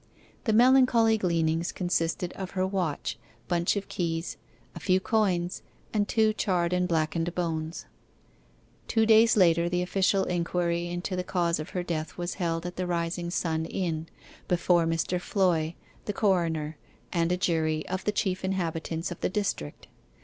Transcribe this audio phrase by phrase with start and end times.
[0.45, 4.35] The melancholy gleanings consisted of her watch, bunch of keys,
[4.73, 5.61] a few coins,
[5.93, 7.85] and two charred and blackened bones.
[8.87, 12.77] Two days later the official inquiry into the cause of her death was held at
[12.77, 14.07] the Rising Sun Inn,
[14.47, 15.21] before Mr.
[15.21, 15.75] Floy,
[16.05, 16.77] the coroner,
[17.13, 19.85] and a jury of the chief inhabitants of the district.